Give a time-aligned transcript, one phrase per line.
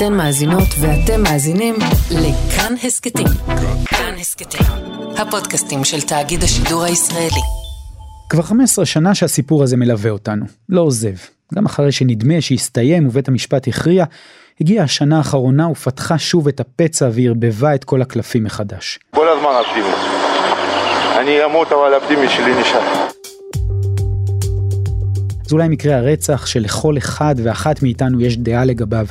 [0.00, 1.74] אתן מאזינות ואתם מאזינים
[2.10, 3.26] לכאן הסכתים.
[3.86, 4.66] כאן הסכתים,
[5.16, 7.40] הפודקאסטים של תאגיד השידור הישראלי.
[8.28, 11.14] כבר 15 שנה שהסיפור הזה מלווה אותנו, לא עוזב.
[11.54, 14.04] גם אחרי שנדמה שהסתיים ובית המשפט הכריע,
[14.60, 18.98] הגיעה השנה האחרונה ופתחה שוב את הפצע וערבבה את כל הקלפים מחדש.
[19.10, 19.94] כל הזמן אופטימי.
[21.20, 23.06] אני אמות אבל האופטימי שלי נשאר.
[25.44, 29.06] זה אולי מקרה הרצח שלכל אחד ואחת מאיתנו יש דעה לגביו,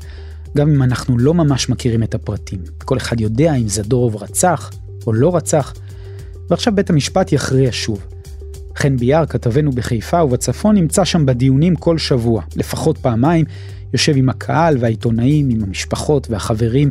[0.57, 2.60] גם אם אנחנו לא ממש מכירים את הפרטים.
[2.86, 4.71] כל אחד יודע אם זדורוב רצח
[5.07, 5.74] או לא רצח,
[6.50, 8.05] ועכשיו בית המשפט יכריע שוב.
[8.75, 13.46] חן ביאר, כתבנו בחיפה ובצפון, נמצא שם בדיונים כל שבוע, לפחות פעמיים,
[13.93, 16.89] יושב עם הקהל והעיתונאים, עם המשפחות והחברים,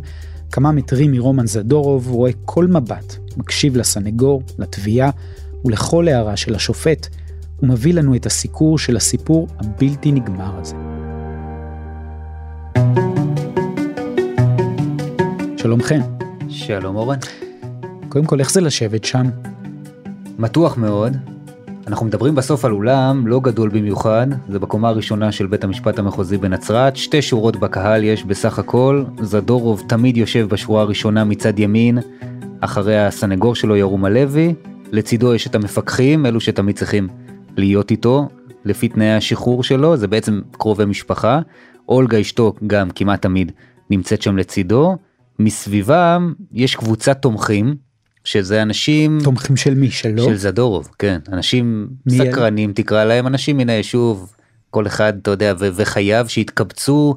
[0.53, 5.11] כמה מטרים מרומן זדורוב, רואה כל מבט, מקשיב לסנגור, לתביעה
[5.65, 7.07] ולכל הערה של השופט,
[7.63, 10.88] ומביא לנו את הסיקור של הסיפור הבלתי נגמר הזה.
[15.69, 16.01] שלום חן.
[16.49, 17.19] שלום אורן.
[18.09, 19.27] קודם כל, איך זה לשבת שם?
[20.39, 21.17] מתוח מאוד.
[21.87, 26.39] אנחנו מדברים בסוף על אולם לא גדול במיוחד, זה בקומה הראשונה של בית המשפט המחוזי
[26.39, 31.99] בנצרת, שתי שורות בקהל יש בסך הכל, זדורוב תמיד יושב בשורה הראשונה מצד ימין,
[32.61, 34.55] אחרי הסנגור שלו ירום הלוי,
[34.93, 37.09] לצידו יש את המפקחים, אלו שתמיד צריכים
[37.57, 38.29] להיות איתו,
[38.65, 41.41] לפי תנאי השחרור שלו, זה בעצם קרובי משפחה,
[41.89, 43.53] אולגה אשתו גם כמעט תמיד
[43.91, 44.97] נמצאת שם לצידו,
[45.39, 47.77] מסביבם יש קבוצת תומכים,
[48.25, 49.91] שזה אנשים תומכים של מי?
[49.91, 50.25] שלו?
[50.25, 52.19] של זדורוב כן אנשים מי?
[52.19, 54.33] סקרנים תקרא להם אנשים מן היישוב
[54.71, 57.17] כל אחד אתה יודע ו- וחייו שהתקבצו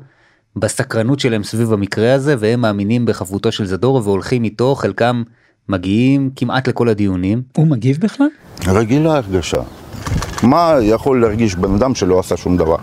[0.55, 5.23] בסקרנות שלהם סביב המקרה הזה והם מאמינים בחפותו של זדורוב והולכים איתו חלקם
[5.69, 8.27] מגיעים כמעט לכל הדיונים הוא מגיב בכלל?
[8.67, 9.61] רגילה הרגשה.
[10.43, 12.77] מה יכול להרגיש בן אדם שלא עשה שום דבר?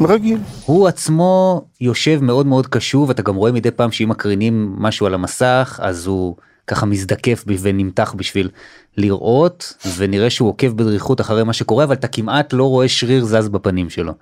[0.00, 0.38] רגיל.
[0.66, 5.14] הוא עצמו יושב מאוד מאוד קשוב אתה גם רואה מדי פעם שאם מקרינים משהו על
[5.14, 8.50] המסך אז הוא ככה מזדקף ונמתח בשביל
[8.96, 13.48] לראות ונראה שהוא עוקב בדריכות אחרי מה שקורה אבל אתה כמעט לא רואה שריר זז
[13.48, 14.12] בפנים שלו.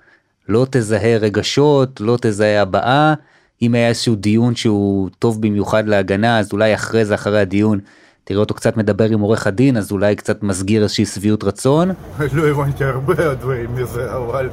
[0.49, 3.13] לא תזהה רגשות לא תזהה הבעה
[3.61, 7.79] אם היה איזשהו דיון שהוא טוב במיוחד להגנה אז אולי אחרי זה אחרי הדיון
[8.23, 11.91] תראה אותו קצת מדבר עם עורך הדין אז אולי קצת מסגיר איזושהי שביעות רצון
[12.33, 14.49] לא הבנתי הרבה דברים מזה, אבל...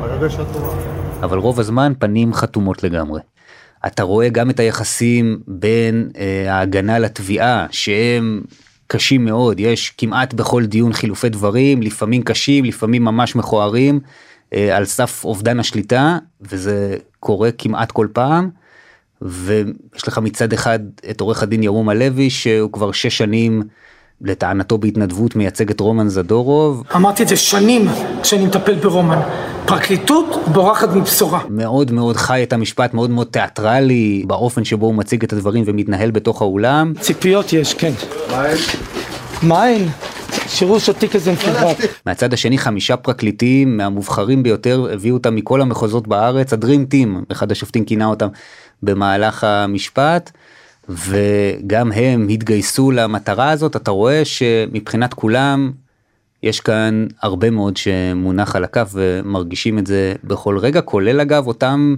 [0.00, 0.72] הרגשה טובה.
[1.22, 3.20] אבל רוב הזמן פנים חתומות לגמרי.
[3.86, 8.42] אתה רואה גם את היחסים בין אה, ההגנה לתביעה שהם
[8.86, 14.00] קשים מאוד יש כמעט בכל דיון חילופי דברים לפעמים קשים לפעמים ממש מכוערים
[14.54, 18.50] אה, על סף אובדן השליטה וזה קורה כמעט כל פעם.
[19.22, 20.78] ויש לך מצד אחד
[21.10, 23.62] את עורך הדין ירום הלוי שהוא כבר שש שנים
[24.22, 27.88] לטענתו בהתנדבות מייצג את רומן זדורוב אמרתי את זה שנים
[28.22, 29.20] כשאני מטפל ברומן.
[29.66, 31.40] פרקליטות בורחת מבשורה.
[31.48, 36.10] מאוד מאוד חי את המשפט מאוד מאוד תיאטרלי באופן שבו הוא מציג את הדברים ומתנהל
[36.10, 37.92] בתוך האולם ציפיות יש, כן.
[39.42, 39.88] מה אין?
[40.48, 41.76] שיראו שהתיק הזה מפורק.
[42.06, 47.84] מהצד השני חמישה פרקליטים מהמובחרים ביותר הביאו אותם מכל המחוזות בארץ הדרים טים אחד השופטים
[47.84, 48.28] כינה אותם
[48.82, 50.30] במהלך המשפט
[50.88, 53.76] וגם הם התגייסו למטרה הזאת.
[53.76, 55.72] אתה רואה שמבחינת כולם
[56.42, 61.94] יש כאן הרבה מאוד שמונח על הכף ומרגישים את זה בכל רגע כולל אגב אותם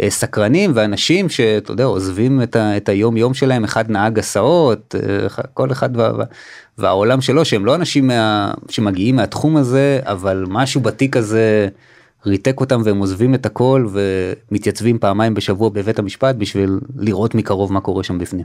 [0.00, 4.94] אה, סקרנים ואנשים שאתה יודע עוזבים את, ה, את היום יום שלהם אחד נהג הסעות
[4.94, 6.24] אה, כל אחד וה, וה-
[6.78, 11.68] והעולם שלו שהם לא אנשים מה, שמגיעים מהתחום הזה אבל משהו בתיק הזה
[12.26, 17.80] ריתק אותם והם עוזבים את הכל ומתייצבים פעמיים בשבוע בבית המשפט בשביל לראות מקרוב מה
[17.80, 18.44] קורה שם בפנים.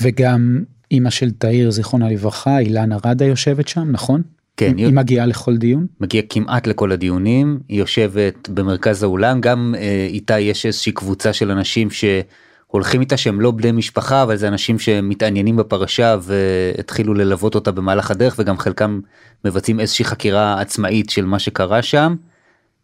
[0.00, 0.58] וגם
[0.90, 4.22] אימא של תאיר, זיכרונה לברכה, אילנה רדה יושבת שם, נכון?
[4.56, 5.86] כן, היא, היא- מגיעה לכל דיון?
[6.00, 11.50] מגיע כמעט לכל הדיונים היא יושבת במרכז האולם גם אה, איתה יש איזושהי קבוצה של
[11.50, 17.72] אנשים שהולכים איתה שהם לא בני משפחה אבל זה אנשים שמתעניינים בפרשה והתחילו ללוות אותה
[17.72, 19.00] במהלך הדרך וגם חלקם
[19.44, 22.14] מבצעים איזושהי חקירה עצמאית של מה שקרה שם.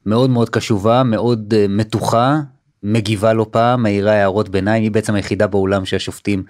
[0.06, 2.36] מאוד מאוד קשובה מאוד אה, מתוחה
[2.82, 6.42] מגיבה לא פעם מעירה הערות ביניים היא בעצם היחידה באולם שהשופטים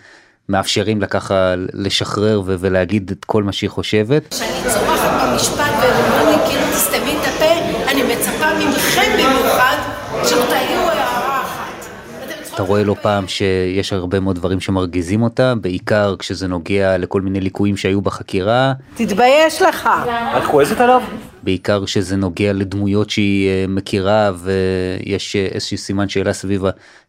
[0.49, 4.29] מאפשרים לה ככה לשחרר ו- ולהגיד את כל מה שהיא חושבת.
[4.35, 7.53] כשאני צורחת במשפט והם אומרים לי כאילו תסתמי את הפה,
[7.93, 9.77] אני מצפה מכם במיוחד
[10.25, 11.87] שלא תעירו הערה אחת.
[12.25, 16.99] אתם צריכות אתה רואה לא פעם שיש הרבה מאוד דברים שמרגיזים אותה, בעיקר כשזה נוגע
[16.99, 19.89] לכל מיני ליקויים שהיו בחקירה, תתבייש לך.
[20.37, 21.03] את כועסת עליו?
[21.43, 26.63] בעיקר כשזה נוגע לדמויות שהיא אה, מכירה ויש אה, איזשהו סימן שאלה סביב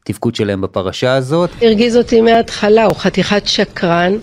[0.04, 1.50] התפקוד שלהם בפרשה הזאת.
[1.62, 4.14] הרגיז אותי מההתחלה, הוא חתיכת שקרן,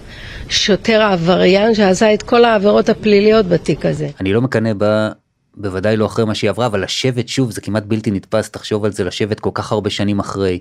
[0.49, 4.09] שוטר עבריין שעשה את כל העבירות הפליליות בתיק הזה.
[4.21, 5.11] אני לא מקנא בה,
[5.55, 8.93] בוודאי לא אחרי מה שהיא עברה, אבל לשבת שוב זה כמעט בלתי נתפס, תחשוב על
[8.93, 10.59] זה, לשבת כל כך הרבה שנים אחרי.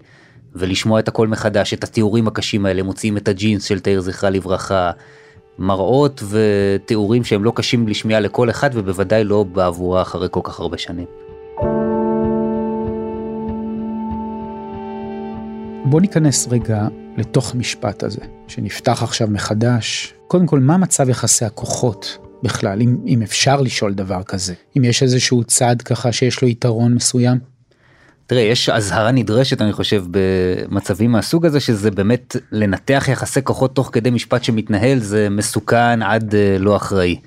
[0.55, 4.91] ולשמוע את הכל מחדש, את התיאורים הקשים האלה, מוציאים את הג'ינס של תאיר זכרה לברכה,
[5.59, 10.77] מראות ותיאורים שהם לא קשים לשמיעה לכל אחד ובוודאי לא בעבורה אחרי כל כך הרבה
[10.77, 11.05] שנים.
[15.85, 20.13] בוא ניכנס רגע לתוך המשפט הזה, שנפתח עכשיו מחדש.
[20.27, 24.53] קודם כל, מה מצב יחסי הכוחות בכלל, אם, אם אפשר לשאול דבר כזה?
[24.77, 27.58] אם יש איזשהו צד ככה שיש לו יתרון מסוים?
[28.29, 33.89] תראה, יש אזהרה נדרשת, אני חושב, במצבים מהסוג הזה, שזה באמת לנתח יחסי כוחות תוך
[33.93, 37.19] כדי משפט שמתנהל, זה מסוכן עד אה, לא אחראי.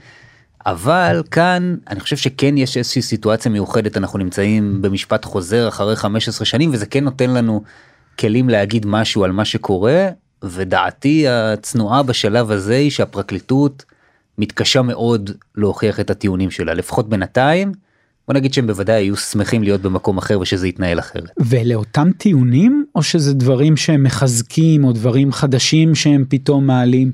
[0.66, 6.46] אבל כאן אני חושב שכן יש איזושהי סיטואציה מיוחדת, אנחנו נמצאים במשפט חוזר אחרי 15
[6.46, 7.62] שנים, וזה כן נותן לנו
[8.18, 10.08] כלים להגיד משהו על מה שקורה,
[10.42, 13.84] ודעתי הצנועה בשלב הזה היא שהפרקליטות
[14.38, 17.72] מתקשה מאוד להוכיח את הטיעונים שלה, לפחות בינתיים.
[18.28, 21.30] בוא נגיד שהם בוודאי היו שמחים להיות במקום אחר ושזה יתנהל אחרת.
[21.38, 27.12] ולאותם טיעונים או שזה דברים שהם מחזקים או דברים חדשים שהם פתאום מעלים?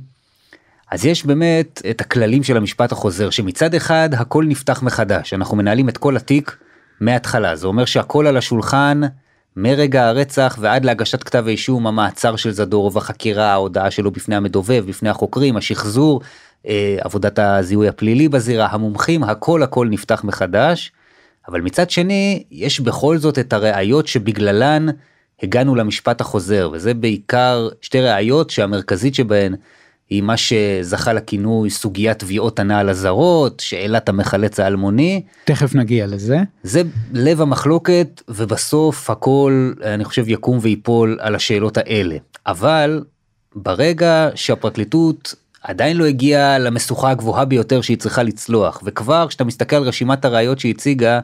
[0.91, 5.89] אז יש באמת את הכללים של המשפט החוזר שמצד אחד הכל נפתח מחדש אנחנו מנהלים
[5.89, 6.57] את כל התיק
[7.01, 9.01] מההתחלה זה אומר שהכל על השולחן
[9.57, 15.09] מרגע הרצח ועד להגשת כתב האישום המעצר של זדורוב החקירה ההודעה שלו בפני המדובב בפני
[15.09, 16.21] החוקרים השחזור
[16.67, 20.93] אה, עבודת הזיהוי הפלילי בזירה המומחים הכל הכל נפתח מחדש.
[21.49, 24.87] אבל מצד שני יש בכל זאת את הראיות שבגללן
[25.43, 29.55] הגענו למשפט החוזר וזה בעיקר שתי ראיות שהמרכזית שבהן
[30.11, 35.23] היא מה שזכה לכינוי סוגיית תביעות הנעל הזרות, שאלת המחלץ האלמוני.
[35.45, 36.39] תכף נגיע לזה.
[36.63, 42.17] זה לב המחלוקת ובסוף הכל אני חושב יקום ויפול על השאלות האלה.
[42.47, 43.05] אבל
[43.55, 49.83] ברגע שהפרקליטות עדיין לא הגיעה למשוכה הגבוהה ביותר שהיא צריכה לצלוח וכבר כשאתה מסתכל על
[49.83, 51.21] רשימת הראיות שהיא הציגה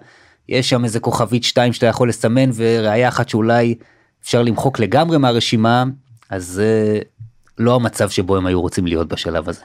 [0.49, 3.75] יש שם איזה כוכבית 2 שאתה יכול לסמן וראיה אחת שאולי
[4.23, 5.85] אפשר למחוק לגמרי מהרשימה
[6.31, 6.99] אז זה
[7.59, 9.61] לא המצב שבו הם היו רוצים להיות בשלב הזה.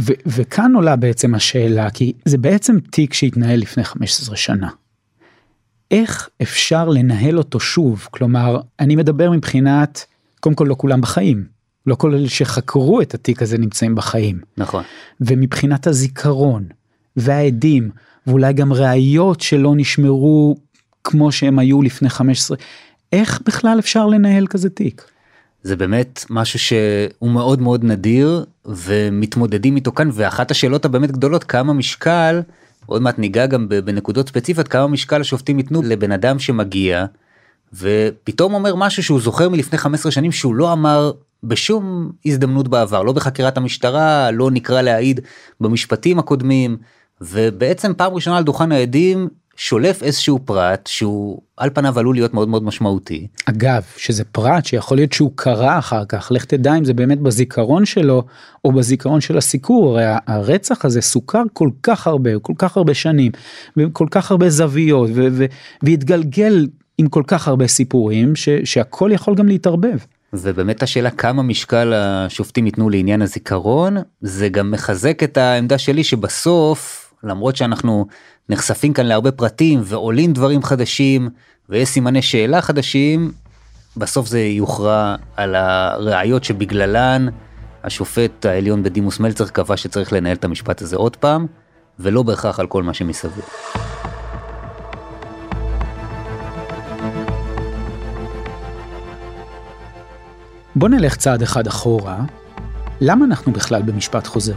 [0.00, 4.68] ו- וכאן עולה בעצם השאלה כי זה בעצם תיק שהתנהל לפני 15 שנה.
[5.90, 10.04] איך אפשר לנהל אותו שוב כלומר אני מדבר מבחינת
[10.40, 11.59] קודם כל לא כולם בחיים
[11.90, 14.40] לא כל אלה שחקרו את התיק הזה נמצאים בחיים.
[14.56, 14.84] נכון.
[15.20, 16.64] ומבחינת הזיכרון
[17.16, 17.90] והעדים
[18.26, 20.56] ואולי גם ראיות שלא נשמרו
[21.04, 22.56] כמו שהם היו לפני 15
[23.12, 25.04] איך בכלל אפשר לנהל כזה תיק.
[25.62, 31.72] זה באמת משהו שהוא מאוד מאוד נדיר ומתמודדים איתו כאן ואחת השאלות הבאמת גדולות כמה
[31.72, 32.42] משקל
[32.86, 37.06] עוד מעט ניגע גם בנקודות ספציפיות כמה משקל השופטים ייתנו לבן אדם שמגיע
[37.72, 41.12] ופתאום אומר משהו שהוא זוכר מלפני 15 שנים שהוא לא אמר
[41.44, 45.20] בשום הזדמנות בעבר לא בחקירת המשטרה לא נקרא להעיד
[45.60, 46.76] במשפטים הקודמים
[47.20, 52.48] ובעצם פעם ראשונה על דוכן העדים שולף איזשהו פרט שהוא על פניו עלול להיות מאוד
[52.48, 53.26] מאוד משמעותי.
[53.44, 57.84] אגב שזה פרט שיכול להיות שהוא קרה אחר כך לך תדע אם זה באמת בזיכרון
[57.84, 58.24] שלו
[58.64, 63.32] או בזיכרון של הסיקור הרי הרצח הזה סוכר כל כך הרבה כל כך הרבה שנים
[63.76, 65.10] וכל כך הרבה זוויות
[65.82, 66.66] והתגלגל
[66.98, 69.98] עם כל כך הרבה סיפורים ש, שהכל יכול גם להתערבב.
[70.32, 77.12] ובאמת השאלה כמה משקל השופטים ייתנו לעניין הזיכרון זה גם מחזק את העמדה שלי שבסוף
[77.24, 78.06] למרות שאנחנו
[78.48, 81.28] נחשפים כאן להרבה פרטים ועולים דברים חדשים
[81.68, 83.32] ויש סימני שאלה חדשים
[83.96, 87.26] בסוף זה יוכרע על הראיות שבגללן
[87.84, 91.46] השופט העליון בדימוס מלצר קבע שצריך לנהל את המשפט הזה עוד פעם
[91.98, 93.44] ולא בהכרח על כל מה שמסביב.
[100.76, 102.18] בוא נלך צעד אחד אחורה,
[103.00, 104.54] למה אנחנו בכלל במשפט חוזר?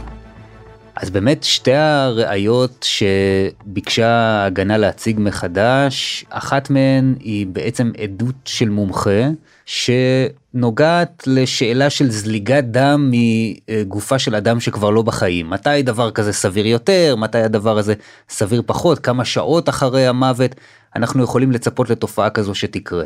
[0.96, 9.28] אז באמת שתי הראיות שביקשה ההגנה להציג מחדש, אחת מהן היא בעצם עדות של מומחה
[9.66, 15.50] שנוגעת לשאלה של זליגת דם מגופה של אדם שכבר לא בחיים.
[15.50, 17.94] מתי דבר כזה סביר יותר, מתי הדבר הזה
[18.28, 20.54] סביר פחות, כמה שעות אחרי המוות
[20.96, 23.04] אנחנו יכולים לצפות לתופעה כזו שתקרה.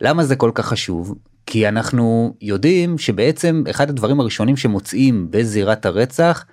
[0.00, 1.14] למה זה כל כך חשוב?
[1.50, 6.44] כי אנחנו יודעים שבעצם אחד הדברים הראשונים שמוצאים בזירת הרצח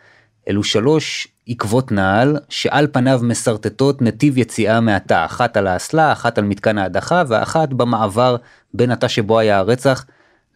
[0.49, 6.43] אלו שלוש עקבות נעל שעל פניו משרטטות נתיב יציאה מהתא, אחת על האסלה, אחת על
[6.43, 8.35] מתקן ההדחה ואחת במעבר
[8.73, 10.05] בין התא שבו היה הרצח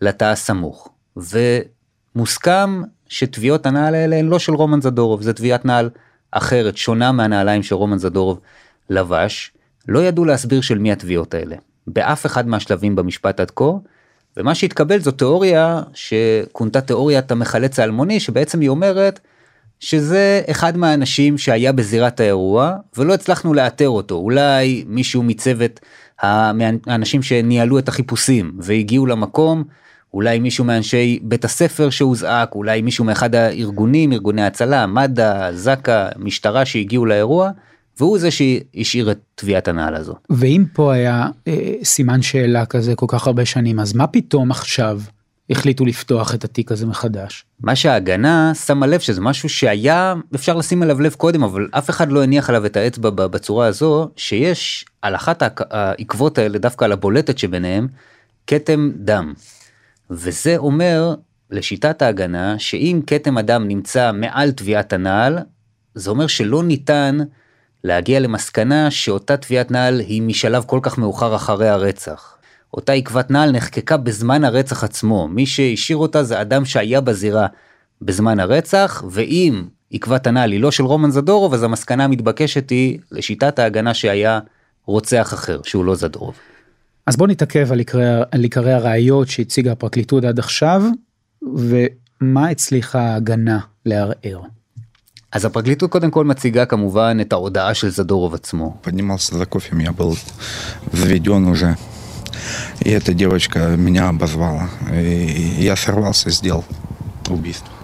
[0.02, 0.90] לתא הסמוך.
[1.18, 5.90] ומוסכם שטביעות הנעל האלה הן לא של רומן זדורוב, זה טביעת נעל
[6.32, 8.40] אחרת, שונה מהנעליים שרומן זדורוב
[8.90, 9.52] לבש.
[9.88, 11.56] לא ידעו להסביר של מי הטביעות האלה.
[11.88, 13.72] באף אחד מהשלבים במשפט עד כה.
[14.40, 19.20] ומה שהתקבל זו תיאוריה שכונתה תיאוריית המחלץ האלמוני שבעצם היא אומרת
[19.80, 24.16] שזה אחד מהאנשים שהיה בזירת האירוע ולא הצלחנו לאתר אותו.
[24.16, 25.80] אולי מישהו מצוות
[26.20, 29.64] האנשים שניהלו את החיפושים והגיעו למקום,
[30.14, 36.66] אולי מישהו מאנשי בית הספר שהוזעק, אולי מישהו מאחד הארגונים, ארגוני הצלה, מד"א, זק"א, משטרה
[36.66, 37.52] שהגיעו לאירוע,
[38.00, 40.16] והוא זה שהשאיר את תביעת הנעל הזו.
[40.30, 45.02] ואם פה היה אה, סימן שאלה כזה כל כך הרבה שנים, אז מה פתאום עכשיו
[45.50, 47.46] החליטו לפתוח את התיק הזה מחדש?
[47.60, 52.12] מה שההגנה שמה לב שזה משהו שהיה אפשר לשים עליו לב קודם אבל אף אחד
[52.12, 57.38] לא הניח עליו את האצבע בצורה הזו שיש על אחת העקבות האלה דווקא על הבולטת
[57.38, 57.88] שביניהם
[58.48, 59.34] כתם דם.
[60.12, 61.16] וזה אומר
[61.52, 65.40] לשיטת ההגנה שאם כתם הדם נמצא מעל תביעת הנעל
[65.96, 67.18] זה אומר שלא ניתן
[67.84, 72.38] להגיע למסקנה שאותה תביעת נעל היא משלב כל כך מאוחר אחרי הרצח.
[72.74, 77.48] אותה עקבת נעל נחקקה בזמן הרצח עצמו, מי שהשאיר אותה זה אדם שהיה בזירה
[78.02, 83.60] בזמן הרצח, ואם עקבת הנעל היא לא של רומן זדורוב, אז המסקנה המתבקשת היא לשיטת
[83.60, 84.40] ההגנה שהיה
[84.86, 86.36] רוצח אחר, שהוא לא זדורוב.
[87.08, 87.72] אז בוא נתעכב
[88.32, 90.84] על עיקרי, הראיות שהציגה הפרקליטות עד עכשיו,
[91.56, 94.42] ומה הצליחה ההגנה לערער.
[95.33, 98.77] אז הפרקליטות קודם כל מציגה כמובן את ההודעה של זדורוב עצמו.
[102.81, 104.69] И эта девочка меня обозвала.
[104.93, 106.65] И я сорвался, сделал
[107.31, 107.75] убийство.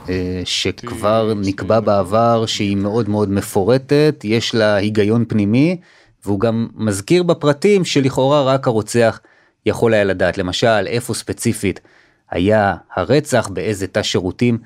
[0.44, 5.80] שכבר נקבע בעבר שהיא מאוד מאוד מפורטת, יש לה היגיון פנימי,
[6.24, 9.20] והוא גם מזכיר בפרטים שלכאורה רק הרוצח
[9.66, 10.38] יכול היה לדעת.
[10.38, 11.80] למשל, איפה ספציפית
[12.30, 14.58] היה הרצח, באיזה תא שירותים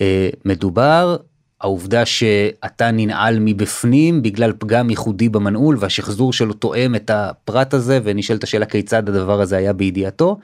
[0.00, 1.16] אה, מדובר,
[1.61, 8.43] העובדה שאתה ננעל מבפנים בגלל פגם ייחודי במנעול והשחזור שלו תואם את הפרט הזה ונשאלת
[8.43, 10.37] השאלה כיצד הדבר הזה היה בידיעתו.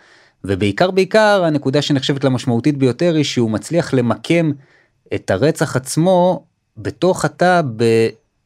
[0.43, 4.51] ובעיקר בעיקר הנקודה שנחשבת למשמעותית ביותר היא שהוא מצליח למקם
[5.15, 6.45] את הרצח עצמו
[6.77, 7.61] בתוך התא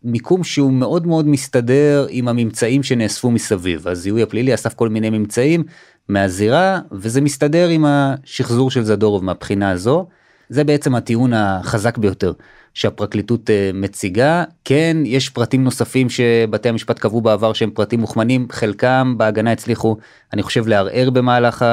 [0.03, 3.87] במיקום שהוא מאוד מאוד מסתדר עם הממצאים שנאספו מסביב.
[3.87, 5.63] הזיהוי הפלילי אסף כל מיני ממצאים
[6.09, 10.07] מהזירה וזה מסתדר עם השחזור של זדורוב מהבחינה הזו.
[10.49, 12.33] זה בעצם הטיעון החזק ביותר
[12.77, 14.43] שהפרקליטות אה, מציגה.
[14.65, 19.97] כן, יש פרטים נוספים שבתי המשפט קבעו בעבר שהם פרטים מוכמנים, חלקם בהגנה הצליחו,
[20.33, 21.65] אני חושב, לערער במהלך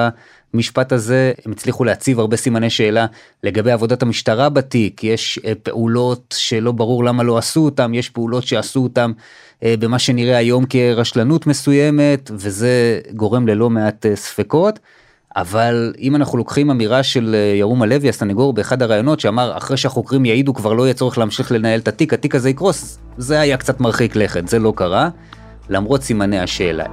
[0.55, 3.07] המשפט הזה, הם הצליחו להציב הרבה סימני שאלה
[3.43, 8.45] לגבי עבודת המשטרה בתיק, יש אה, פעולות שלא ברור למה לא עשו אותם, יש פעולות
[8.45, 9.13] שעשו אותם
[9.63, 14.79] אה, במה שנראה היום כרשלנות מסוימת, וזה גורם ללא מעט ספקות.
[15.37, 20.25] אבל אם אנחנו לוקחים אמירה של אה, ירום הלוי הסנגור באחד הראיונות שאמר אחרי שהחוקרים
[20.25, 23.81] יעידו כבר לא יהיה צורך להמשיך לנהל את התיק התיק הזה יקרוס זה היה קצת
[23.81, 25.09] מרחיק לכת זה לא קרה
[25.69, 26.85] למרות סימני השאלה.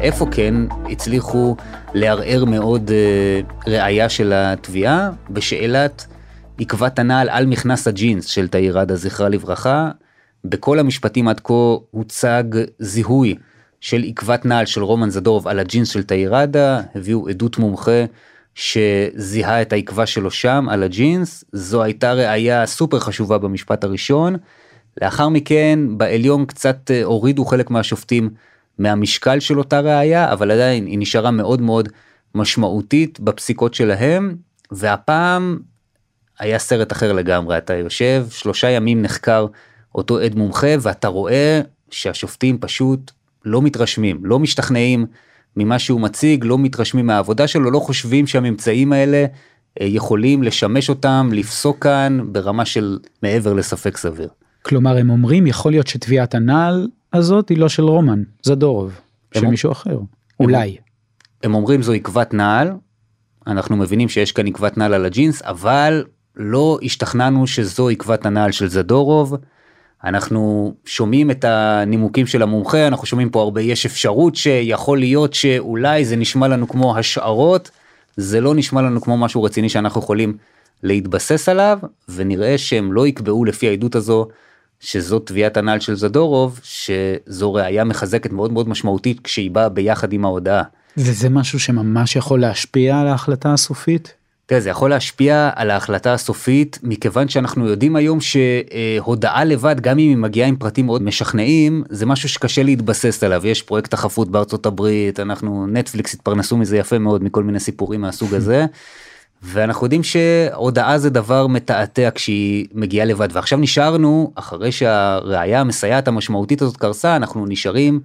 [0.00, 0.54] איפה כן
[0.90, 1.56] הצליחו
[1.94, 6.06] לערער מאוד uh, ראייה של התביעה בשאלת
[6.60, 9.90] עקבת הנעל על מכנס הג'ינס של תאיר ראדה זכרה לברכה
[10.44, 12.44] בכל המשפטים עד כה הוצג
[12.78, 13.34] זיהוי
[13.80, 18.04] של עקבת נעל של רומן זדורוב על הג'ינס של תאירדה, הביאו עדות מומחה
[18.54, 24.36] שזיהה את העקבה שלו שם על הג'ינס, זו הייתה ראייה סופר חשובה במשפט הראשון.
[25.02, 28.30] לאחר מכן בעליון קצת אה, הורידו חלק מהשופטים
[28.78, 31.88] מהמשקל של אותה ראייה, אבל עדיין היא נשארה מאוד מאוד
[32.34, 34.36] משמעותית בפסיקות שלהם,
[34.70, 35.58] והפעם
[36.38, 39.46] היה סרט אחר לגמרי, אתה יושב, שלושה ימים נחקר
[39.94, 43.10] אותו עד מומחה ואתה רואה שהשופטים פשוט
[43.44, 45.06] לא מתרשמים, לא משתכנעים
[45.56, 49.26] ממה שהוא מציג, לא מתרשמים מהעבודה שלו, לא חושבים שהממצאים האלה
[49.80, 54.28] אה, יכולים לשמש אותם, לפסוק כאן ברמה של מעבר לספק סביר.
[54.62, 59.00] כלומר הם אומרים יכול להיות שתביעת הנעל הזאת היא לא של רומן, זדורוב,
[59.34, 60.06] של מישהו אחר, הם,
[60.40, 60.76] אולי.
[61.42, 62.72] הם אומרים זו עקבת נעל,
[63.46, 66.04] אנחנו מבינים שיש כאן עקבת נעל על הג'ינס, אבל
[66.36, 69.36] לא השתכנענו שזו עקבת הנעל של זדורוב.
[70.04, 76.04] אנחנו שומעים את הנימוקים של המומחה אנחנו שומעים פה הרבה יש אפשרות שיכול להיות שאולי
[76.04, 77.70] זה נשמע לנו כמו השערות
[78.16, 80.36] זה לא נשמע לנו כמו משהו רציני שאנחנו יכולים
[80.82, 81.78] להתבסס עליו
[82.08, 84.28] ונראה שהם לא יקבעו לפי העדות הזו
[84.80, 90.24] שזאת תביעת הנעל של זדורוב שזו ראייה מחזקת מאוד מאוד משמעותית כשהיא באה ביחד עם
[90.24, 90.62] ההודעה.
[90.96, 94.14] וזה משהו שממש יכול להשפיע על ההחלטה הסופית?
[94.48, 100.08] תראה, זה יכול להשפיע על ההחלטה הסופית מכיוון שאנחנו יודעים היום שהודעה לבד גם אם
[100.08, 103.46] היא מגיעה עם פרטים מאוד משכנעים זה משהו שקשה להתבסס עליו.
[103.46, 108.34] יש פרויקט החפות בארצות הברית אנחנו נטפליקס התפרנסו מזה יפה מאוד מכל מיני סיפורים מהסוג
[108.34, 108.66] הזה.
[109.42, 113.28] ואנחנו יודעים שהודעה זה דבר מתעתע כשהיא מגיעה לבד.
[113.32, 118.00] ועכשיו נשארנו אחרי שהראייה המסייעת המשמעותית הזאת קרסה אנחנו נשארים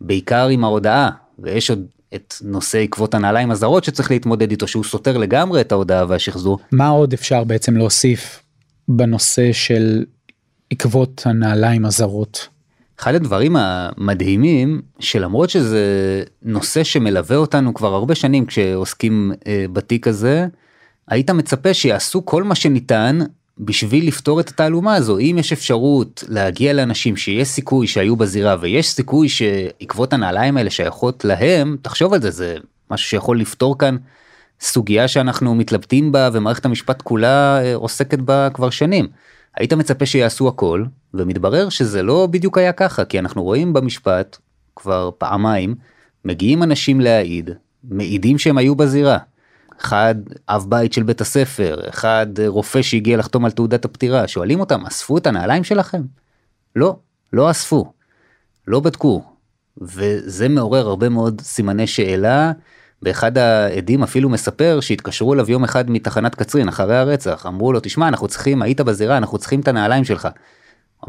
[0.00, 1.10] בעיקר עם ההודעה.
[1.38, 6.04] ויש עוד את נושא עקבות הנעליים הזרות שצריך להתמודד איתו שהוא סותר לגמרי את ההודעה
[6.08, 6.58] והשחזור.
[6.72, 8.42] מה עוד אפשר בעצם להוסיף
[8.88, 10.04] בנושא של
[10.70, 12.48] עקבות הנעליים הזרות.
[12.98, 15.82] אחד הדברים המדהימים שלמרות שזה
[16.42, 20.46] נושא שמלווה אותנו כבר הרבה שנים כשעוסקים אה, בתיק הזה,
[21.08, 23.18] היית מצפה שיעשו כל מה שניתן
[23.58, 28.88] בשביל לפתור את התעלומה הזו אם יש אפשרות להגיע לאנשים שיש סיכוי שהיו בזירה ויש
[28.88, 32.56] סיכוי שעקבות הנעליים האלה שייכות להם תחשוב על זה זה
[32.90, 33.96] משהו שיכול לפתור כאן
[34.60, 39.08] סוגיה שאנחנו מתלבטים בה ומערכת המשפט כולה אה, עוסקת בה כבר שנים.
[39.56, 40.84] היית מצפה שיעשו הכל
[41.14, 44.36] ומתברר שזה לא בדיוק היה ככה כי אנחנו רואים במשפט
[44.76, 45.74] כבר פעמיים
[46.24, 47.50] מגיעים אנשים להעיד
[47.84, 49.18] מעידים שהם היו בזירה.
[49.80, 50.14] אחד
[50.48, 55.18] אב בית של בית הספר אחד רופא שהגיע לחתום על תעודת הפטירה שואלים אותם אספו
[55.18, 56.02] את הנעליים שלכם?
[56.76, 56.96] לא
[57.32, 57.92] לא אספו
[58.66, 59.22] לא בדקו
[59.80, 62.52] וזה מעורר הרבה מאוד סימני שאלה
[63.02, 68.08] באחד העדים אפילו מספר שהתקשרו אליו יום אחד מתחנת קצרין אחרי הרצח אמרו לו תשמע
[68.08, 70.28] אנחנו צריכים היית בזירה אנחנו צריכים את הנעליים שלך.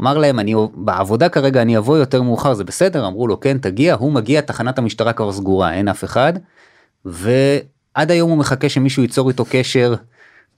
[0.00, 3.94] אמר להם אני בעבודה כרגע אני אבוא יותר מאוחר זה בסדר אמרו לו כן תגיע
[3.94, 6.32] הוא מגיע תחנת המשטרה כבר סגורה אין אף אחד.
[7.98, 9.94] ועד היום הוא מחכה שמישהו ייצור איתו קשר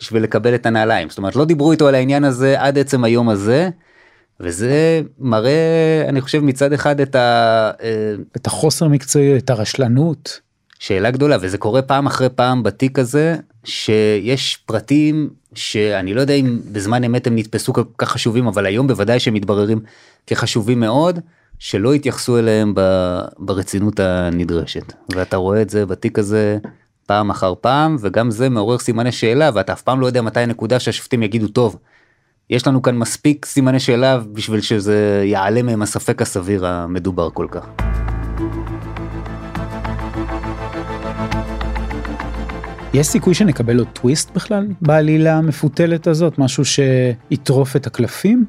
[0.00, 3.28] בשביל לקבל את הנעליים זאת אומרת לא דיברו איתו על העניין הזה עד עצם היום
[3.28, 3.68] הזה.
[4.40, 7.70] וזה מראה אני חושב מצד אחד את ה...
[7.82, 10.40] אה, את החוסר מקצועי את הרשלנות.
[10.78, 16.58] שאלה גדולה וזה קורה פעם אחרי פעם בתיק הזה שיש פרטים שאני לא יודע אם
[16.72, 19.80] בזמן אמת הם נתפסו כל כך חשובים אבל היום בוודאי שהם מתבררים
[20.26, 21.18] כחשובים מאוד
[21.58, 22.74] שלא התייחסו אליהם
[23.38, 26.58] ברצינות הנדרשת ואתה רואה את זה בתיק הזה
[27.10, 30.80] פעם אחר פעם וגם זה מעורר סימני שאלה ואתה אף פעם לא יודע מתי הנקודה
[30.80, 31.76] שהשופטים יגידו טוב.
[32.50, 37.66] יש לנו כאן מספיק סימני שאלה בשביל שזה יעלה מהם הספק הסביר המדובר כל כך.
[42.94, 48.44] יש סיכוי שנקבל עוד טוויסט בכלל בעלילה המפותלת הזאת משהו שיטרוף את הקלפים?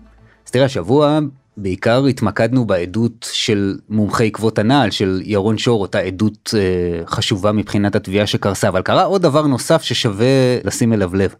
[0.45, 1.19] אז תראה השבוע
[1.57, 7.95] בעיקר התמקדנו בעדות של מומחי עקבות הנעל של ירון שור אותה עדות אה, חשובה מבחינת
[7.95, 11.35] התביעה שקרסה אבל קרה עוד דבר נוסף ששווה לשים אליו לב.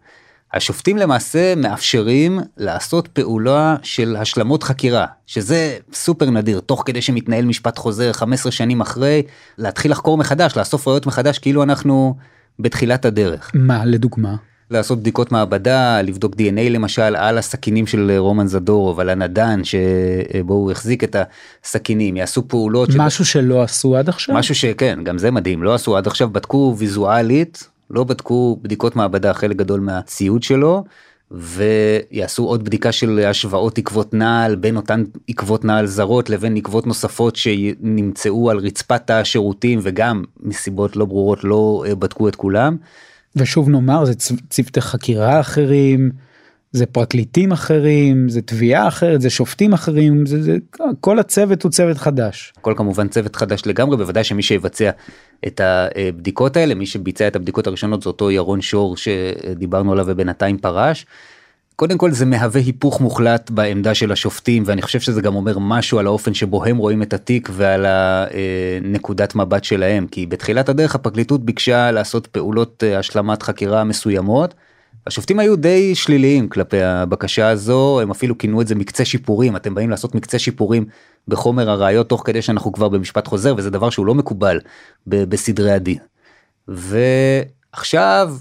[0.52, 7.78] השופטים למעשה מאפשרים לעשות פעולה של השלמות חקירה שזה סופר נדיר תוך כדי שמתנהל משפט
[7.78, 9.22] חוזר 15 שנים אחרי
[9.58, 12.16] להתחיל לחקור מחדש לאסוף ראיות מחדש כאילו אנחנו
[12.58, 13.50] בתחילת הדרך.
[13.54, 14.34] מה לדוגמה?
[14.72, 20.70] לעשות בדיקות מעבדה, לבדוק דנ"א למשל על הסכינים של רומן זדורוב, על הנדן שבו הוא
[20.70, 21.16] החזיק את
[21.64, 22.88] הסכינים, יעשו פעולות.
[22.96, 23.42] משהו שבד...
[23.42, 24.34] שלא עשו עד עכשיו?
[24.34, 29.34] משהו שכן, גם זה מדהים, לא עשו עד עכשיו, בדקו ויזואלית, לא בדקו בדיקות מעבדה
[29.34, 30.84] חלק גדול מהציוד שלו.
[31.32, 37.36] ויעשו עוד בדיקה של השוואות עקבות נעל בין אותן עקבות נעל זרות לבין עקבות נוספות
[37.36, 42.76] שנמצאו על רצפת השירותים וגם מסיבות לא ברורות לא אה, בדקו את כולם.
[43.36, 44.14] ושוב נאמר זה
[44.50, 46.10] צוותי חקירה אחרים
[46.72, 50.56] זה פרקליטים אחרים זה תביעה אחרת זה שופטים אחרים זה, זה
[51.00, 52.52] כל הצוות הוא צוות חדש.
[52.58, 54.90] הכל כמובן צוות חדש לגמרי בוודאי שמי שיבצע
[55.46, 60.58] את הבדיקות האלה מי שביצע את הבדיקות הראשונות זה אותו ירון שור שדיברנו עליו ובינתיים
[60.58, 61.06] פרש.
[61.82, 65.98] קודם כל זה מהווה היפוך מוחלט בעמדה של השופטים ואני חושב שזה גם אומר משהו
[65.98, 71.44] על האופן שבו הם רואים את התיק ועל הנקודת מבט שלהם כי בתחילת הדרך הפרקליטות
[71.44, 74.54] ביקשה לעשות פעולות אה, השלמת חקירה מסוימות.
[75.06, 79.74] השופטים היו די שליליים כלפי הבקשה הזו הם אפילו כינו את זה מקצה שיפורים אתם
[79.74, 80.84] באים לעשות מקצה שיפורים
[81.28, 84.60] בחומר הראיות תוך כדי שאנחנו כבר במשפט חוזר וזה דבר שהוא לא מקובל
[85.06, 85.98] בסדרי הדין.
[86.68, 88.34] ועכשיו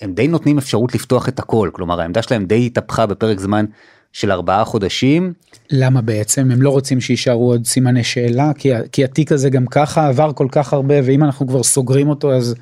[0.00, 3.64] הם די נותנים אפשרות לפתוח את הכל כלומר העמדה שלהם די התהפכה בפרק זמן
[4.12, 5.32] של ארבעה חודשים.
[5.70, 6.50] למה בעצם?
[6.50, 8.52] הם לא רוצים שיישארו עוד סימני שאלה?
[8.58, 12.32] כי, כי התיק הזה גם ככה עבר כל כך הרבה ואם אנחנו כבר סוגרים אותו
[12.32, 12.54] אז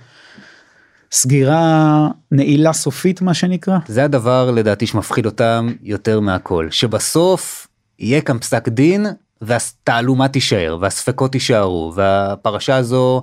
[1.13, 3.79] סגירה נעילה סופית מה שנקרא?
[3.87, 6.69] זה הדבר לדעתי שמפחיד אותם יותר מהכל.
[6.71, 7.67] שבסוף
[7.99, 9.07] יהיה כאן פסק דין
[9.41, 13.23] והתעלומה תישאר והספקות יישארו והפרשה הזו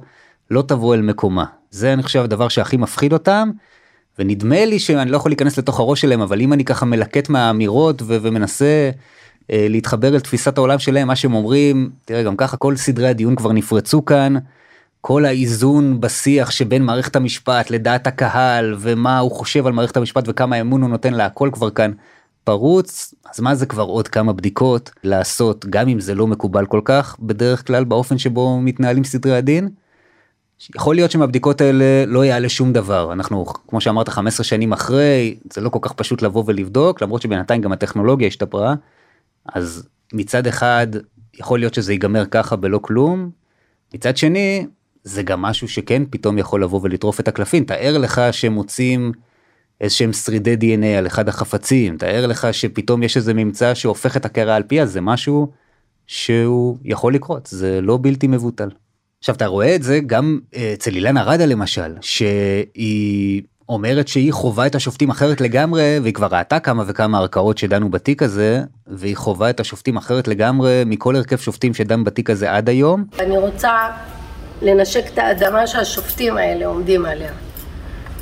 [0.52, 1.46] לא תבוא אל מקומה.
[1.72, 3.52] זה אני חושב הדבר שהכי מפחיד אותם.
[4.20, 8.02] ונדמה לי שאני לא יכול להיכנס לתוך הראש שלהם אבל אם אני ככה מלקט מהאמירות
[8.02, 8.90] ו- ומנסה
[9.52, 13.36] אה, להתחבר אל תפיסת העולם שלהם מה שהם אומרים תראה גם ככה כל סדרי הדיון
[13.36, 14.36] כבר נפרצו כאן.
[15.06, 20.62] כל האיזון בשיח שבין מערכת המשפט לדעת הקהל ומה הוא חושב על מערכת המשפט וכמה
[20.62, 21.92] אמון הוא נותן לה הכל כבר כאן
[22.44, 26.82] פרוץ אז מה זה כבר עוד כמה בדיקות לעשות גם אם זה לא מקובל כל
[26.86, 29.70] כך בדרך כלל באופן שבו מתנהלים סדרי הדין.
[30.76, 33.14] יכול להיות שמהבדיקות האלה לא יעלה שום דבר.
[33.14, 37.62] אנחנו כמו שאמרת 15 שנים אחרי זה לא כל כך פשוט לבוא ולבדוק למרות שבינתיים
[37.62, 38.76] גם הטכנולוגיה השתפרה.
[39.54, 40.88] אז מצד אחד
[41.40, 43.30] יכול להיות שזה ייגמר ככה בלא כלום.
[43.94, 44.68] מצד שני
[45.04, 47.64] זה גם משהו שכן פתאום יכול לבוא ולטרוף את הקלפים.
[47.64, 49.12] תאר לך שמוצאים
[49.82, 54.26] איזה שהם שרידי DNA על אחד החפצים, תאר לך שפתאום יש איזה ממצא שהופך את
[54.26, 55.52] הקרע על פיה, זה משהו
[56.08, 58.70] שהוא יכול לקרות, זה לא בלתי מבוטל.
[59.24, 64.68] עכשיו אתה רואה את זה גם אה, אצל אילנה רדה למשל, שהיא אומרת שהיא חווה
[64.68, 69.50] את השופטים אחרת לגמרי, והיא כבר ראתה כמה וכמה ערכאות שדנו בתיק הזה, והיא חווה
[69.50, 73.04] את השופטים אחרת לגמרי מכל הרכב שופטים שדן בתיק הזה עד היום.
[73.20, 73.72] אני רוצה
[74.62, 77.32] לנשק את האדמה שהשופטים האלה עומדים עליה.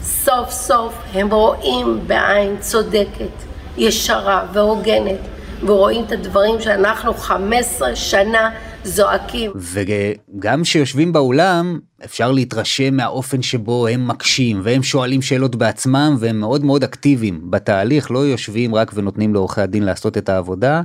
[0.03, 3.33] סוף סוף הם רואים בעין צודקת,
[3.77, 5.19] ישרה והוגנת,
[5.63, 8.51] ורואים את הדברים שאנחנו 15 שנה
[8.83, 9.51] זועקים.
[9.55, 16.65] וגם כשיושבים באולם אפשר להתרשם מהאופן שבו הם מקשים והם שואלים שאלות בעצמם והם מאוד
[16.65, 20.81] מאוד אקטיביים בתהליך, לא יושבים רק ונותנים לעורכי הדין לעשות את העבודה,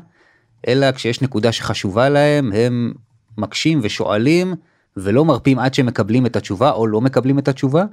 [0.69, 2.93] אלא כשיש נקודה שחשובה להם הם
[3.39, 4.55] מקשים ושואלים
[4.97, 7.85] ולא מרפים עד שהם מקבלים את התשובה או לא מקבלים את התשובה.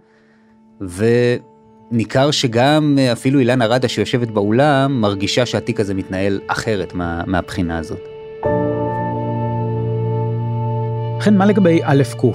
[1.91, 8.12] וניכר שגם אפילו אילנה רדה שיושבת באולם מרגישה שהתיק הזה מתנהל אחרת מה, מהבחינה הזאת.
[11.23, 12.25] ובכן, מה לגבי א' ק',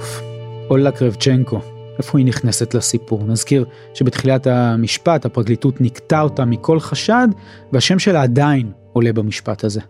[0.69, 1.61] אולה קרבצ'נקו?
[1.97, 3.23] איפה היא נכנסת לסיפור?
[3.27, 7.27] נזכיר שבתחילת המשפט הפרקליטות נקטה אותה מכל חשד,
[7.73, 9.81] והשם שלה עדיין עולה במשפט הזה.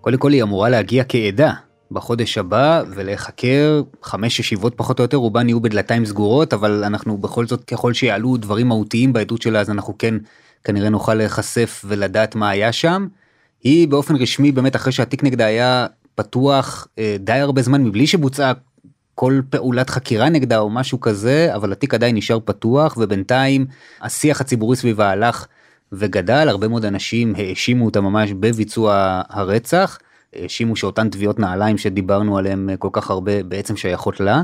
[0.00, 1.52] קודם כל היא אמורה להגיע כעדה
[1.90, 7.46] בחודש הבא ולהיחקר חמש ישיבות פחות או יותר רובן יהיו בדלתיים סגורות אבל אנחנו בכל
[7.46, 10.14] זאת ככל שיעלו דברים מהותיים בעדות שלה אז אנחנו כן
[10.64, 13.06] כנראה נוכל להיחשף ולדעת מה היה שם.
[13.62, 15.86] היא באופן רשמי באמת אחרי שהתיק נגדה היה
[16.18, 18.52] פתוח אה, די הרבה זמן מבלי שבוצעה
[19.14, 23.66] כל פעולת חקירה נגדה או משהו כזה אבל התיק עדיין נשאר פתוח ובינתיים
[24.00, 25.46] השיח הציבורי סביבה הלך
[25.92, 29.98] וגדל הרבה מאוד אנשים האשימו אותה ממש בביצוע הרצח
[30.34, 34.42] האשימו שאותן תביעות נעליים שדיברנו עליהן כל כך הרבה בעצם שייכות לה.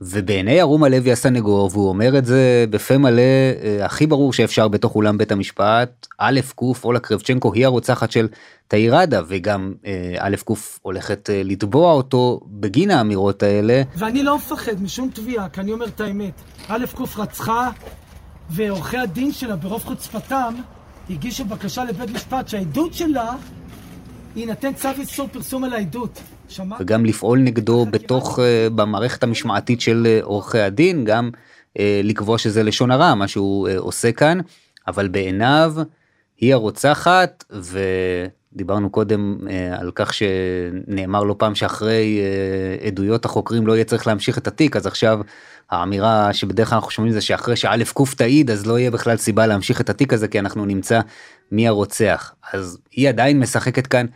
[0.00, 4.94] ובעיני ארום הלוי הסנגור והוא אומר את זה בפה מלא אה, הכי ברור שאפשר בתוך
[4.94, 8.28] אולם בית המשפט א' ק' אולה קרבצ'נקו היא הרוצחת של
[8.68, 10.50] תאירדה וגם אה, א' ק'
[10.82, 13.82] הולכת אה, לתבוע אותו בגין האמירות האלה.
[13.96, 16.32] ואני לא מפחד משום תביעה כי אני אומר את האמת
[16.68, 17.70] א' ק' רצחה
[18.50, 20.54] ועורכי הדין שלה ברוב חוצפתם
[21.10, 23.34] הגישו בקשה לבית משפט שהעדות שלה
[24.36, 26.20] יינתן צו איסור פרסום על העדות.
[26.80, 28.42] וגם לפעול נגדו בתוך, uh,
[28.74, 34.12] במערכת המשמעתית של uh, עורכי הדין, גם uh, לקבוע שזה לשון הרע, מה שהוא עושה
[34.12, 34.38] כאן,
[34.88, 35.74] אבל בעיניו
[36.38, 37.44] היא הרוצחת,
[38.52, 39.38] ודיברנו קודם
[39.78, 42.20] על כך שנאמר לא פעם שאחרי
[42.86, 45.20] עדויות החוקרים לא יהיה צריך להמשיך את התיק, אז עכשיו
[45.70, 49.46] האמירה שבדרך כלל אנחנו שומעים זה שאחרי שא' ק' תעיד אז לא יהיה בכלל סיבה
[49.46, 51.00] להמשיך את התיק הזה כי אנחנו נמצא
[51.52, 52.34] מי הרוצח.
[52.52, 54.06] אז היא עדיין משחקת כאן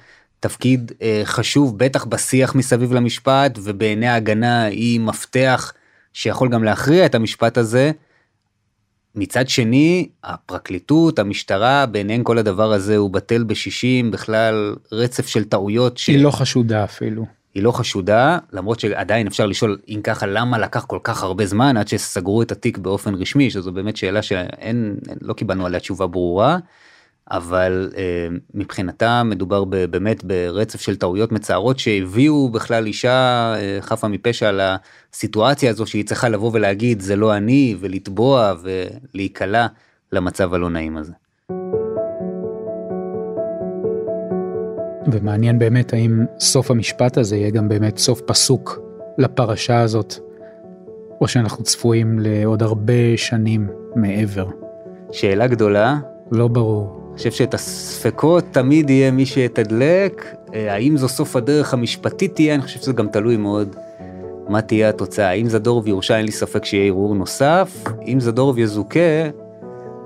[0.40, 5.72] תפקיד אה, חשוב בטח בשיח מסביב למשפט ובעיני ההגנה היא מפתח
[6.12, 7.90] שיכול גם להכריע את המשפט הזה.
[9.14, 16.00] מצד שני הפרקליטות המשטרה בעיניהם כל הדבר הזה הוא בטל בשישים בכלל רצף של טעויות.
[16.06, 17.26] היא לא חשודה אפילו.
[17.54, 21.76] היא לא חשודה למרות שעדיין אפשר לשאול אם ככה למה לקח כל כך הרבה זמן
[21.76, 26.58] עד שסגרו את התיק באופן רשמי שזו באמת שאלה שאין לא קיבלנו עליה תשובה ברורה.
[27.30, 34.08] אבל אה, מבחינתה מדובר ב, באמת ברצף של טעויות מצערות שהביאו בכלל אישה אה, חפה
[34.08, 39.66] מפשע לסיטואציה הזו שהיא צריכה לבוא ולהגיד זה לא אני ולתבוע ולהיקלע
[40.12, 41.12] למצב הלא נעים הזה.
[45.12, 48.78] ומעניין באמת האם סוף המשפט הזה יהיה גם באמת סוף פסוק
[49.18, 50.14] לפרשה הזאת,
[51.20, 54.46] או שאנחנו צפויים לעוד הרבה שנים מעבר.
[55.12, 55.98] שאלה גדולה.
[56.32, 56.97] לא ברור.
[57.18, 62.62] חושב שאת הספקות תמיד יהיה מי שיתדלק, אה, האם זו סוף הדרך המשפטית תהיה, אני
[62.62, 63.76] חושב שזה גם תלוי מאוד
[64.48, 65.32] מה תהיה התוצאה.
[65.32, 69.00] אם זדורוב יורשע אין לי ספק שיהיה ערעור נוסף, אם זדורוב יזוכה,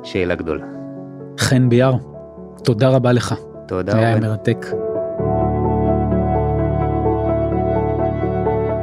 [0.02, 0.66] שאלה גדולה.
[1.38, 1.94] חן ביאר,
[2.64, 3.34] תודה רבה לך.
[3.68, 4.06] תודה רבה.
[4.06, 4.66] היה מרתק.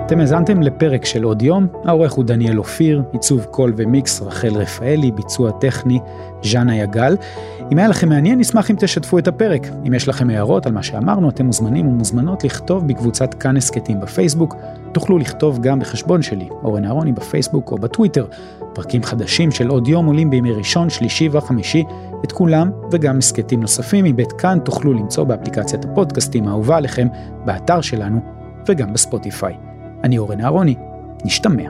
[0.09, 5.11] אתם האזנתם לפרק של עוד יום, העורך הוא דניאל אופיר, עיצוב קול ומיקס רחל רפאלי,
[5.11, 5.99] ביצוע טכני
[6.43, 7.15] ז'אנה יגל.
[7.71, 9.67] אם היה לכם מעניין, נשמח אם תשתפו את הפרק.
[9.87, 14.55] אם יש לכם הערות על מה שאמרנו, אתם מוזמנים ומוזמנות לכתוב בקבוצת כאן הסכתים בפייסבוק.
[14.91, 18.25] תוכלו לכתוב גם בחשבון שלי, אורן אהרוני בפייסבוק או בטוויטר.
[18.73, 21.83] פרקים חדשים של עוד יום עולים בימי ראשון, שלישי וחמישי.
[22.25, 27.07] את כולם וגם הסכתים נוספים מבית כאן תוכלו למצוא באפליקציית הפודקאסטים האהובה עליכם,
[27.45, 28.19] באתר שלנו
[28.67, 29.68] וגם בספוטיפיי.
[30.03, 30.75] אני אורן אהרוני,
[31.25, 31.69] נשתמע.